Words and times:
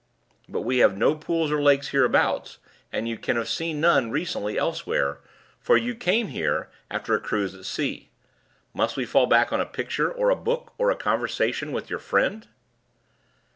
But 0.49 0.61
we 0.61 0.79
have 0.79 0.97
no 0.97 1.13
pools 1.13 1.51
or 1.51 1.61
lakes 1.61 1.89
hereabouts; 1.89 2.57
and 2.91 3.07
you 3.07 3.19
can 3.19 3.35
have 3.35 3.47
seen 3.47 3.79
none 3.79 4.09
recently 4.09 4.57
elsewhere, 4.57 5.19
for 5.59 5.77
you 5.77 5.93
came 5.93 6.29
here 6.29 6.71
after 6.89 7.13
a 7.13 7.19
cruise 7.19 7.53
at 7.53 7.65
sea. 7.65 8.09
Must 8.73 8.97
we 8.97 9.05
fall 9.05 9.27
back 9.27 9.53
on 9.53 9.61
a 9.61 9.65
picture, 9.67 10.11
or 10.11 10.31
a 10.31 10.35
book, 10.35 10.73
or 10.79 10.89
a 10.89 10.95
conversation 10.95 11.71
with 11.71 11.91
your 11.91 11.99
friend?" 11.99 12.47